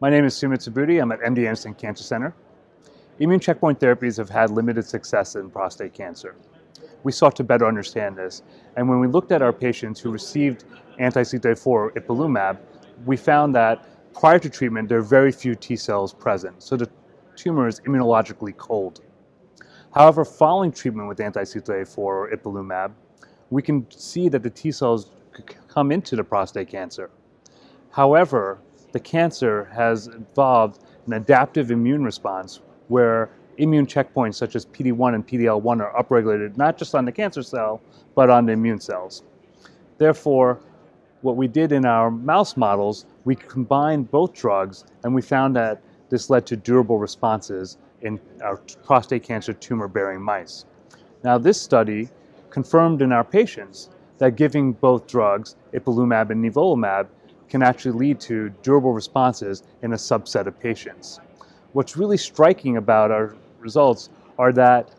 [0.00, 1.02] My name is Sumit Subudhi.
[1.02, 2.32] I'm at MD Anderson Cancer Center.
[3.18, 6.36] Immune checkpoint therapies have had limited success in prostate cancer.
[7.02, 8.44] We sought to better understand this,
[8.76, 10.66] and when we looked at our patients who received
[11.00, 12.58] anti-CTLA-4 ipilimumab,
[13.06, 16.88] we found that prior to treatment there are very few T cells present, so the
[17.34, 19.00] tumor is immunologically cold.
[19.92, 22.92] However, following treatment with anti-CTLA-4 or ipilimumab,
[23.50, 25.10] we can see that the T cells
[25.66, 27.10] come into the prostate cancer.
[27.90, 28.60] However,
[28.92, 35.26] the cancer has evolved an adaptive immune response where immune checkpoints such as PD1 and
[35.26, 37.80] PD-L1 are upregulated not just on the cancer cell,
[38.14, 39.22] but on the immune cells.
[39.98, 40.60] Therefore,
[41.22, 45.82] what we did in our mouse models, we combined both drugs and we found that
[46.08, 50.64] this led to durable responses in our prostate cancer tumor bearing mice.
[51.24, 52.08] Now, this study
[52.50, 57.08] confirmed in our patients that giving both drugs, ipilimumab and nivolumab,
[57.48, 61.20] can actually lead to durable responses in a subset of patients.
[61.72, 64.94] What's really striking about our results are that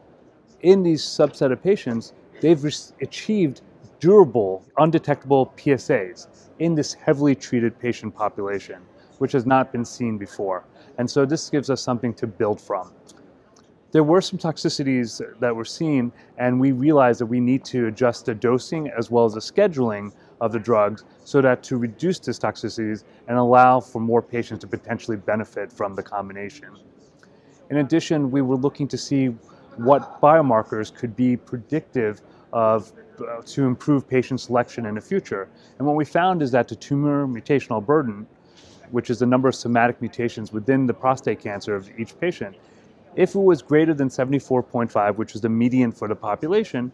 [0.61, 3.61] in these subset of patients, they've re- achieved
[3.99, 6.27] durable, undetectable PSAs
[6.59, 8.81] in this heavily treated patient population,
[9.17, 10.63] which has not been seen before.
[10.97, 12.91] And so this gives us something to build from.
[13.91, 18.27] There were some toxicities that were seen, and we realized that we need to adjust
[18.27, 22.39] the dosing as well as the scheduling of the drugs so that to reduce these
[22.39, 26.69] toxicities and allow for more patients to potentially benefit from the combination.
[27.69, 29.27] In addition, we were looking to see
[29.77, 35.49] what biomarkers could be predictive of uh, to improve patient selection in the future.
[35.77, 38.25] And what we found is that the tumor mutational burden,
[38.91, 42.55] which is the number of somatic mutations within the prostate cancer of each patient,
[43.15, 46.91] if it was greater than 74.5, which is the median for the population,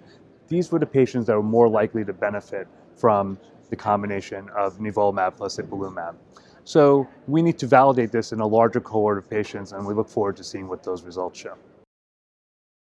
[0.47, 3.38] these were the patients that were more likely to benefit from
[3.69, 6.15] the combination of nivolumab plus ipilimumab.
[6.63, 10.09] So we need to validate this in a larger cohort of patients, and we look
[10.09, 11.55] forward to seeing what those results show.